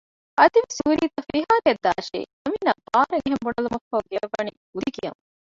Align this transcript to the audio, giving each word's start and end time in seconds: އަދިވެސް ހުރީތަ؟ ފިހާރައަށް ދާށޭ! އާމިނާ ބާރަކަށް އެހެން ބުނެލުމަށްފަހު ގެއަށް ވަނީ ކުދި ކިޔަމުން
އަދިވެސް 0.37 0.77
ހުރީތަ؟ 0.85 1.19
ފިހާރައަށް 1.29 1.81
ދާށޭ! 1.83 2.19
އާމިނާ 2.43 2.71
ބާރަކަށް 2.85 3.23
އެހެން 3.23 3.41
ބުނެލުމަށްފަހު 3.43 4.03
ގެއަށް 4.09 4.33
ވަނީ 4.33 4.51
ކުދި 4.71 4.89
ކިޔަމުން 4.95 5.23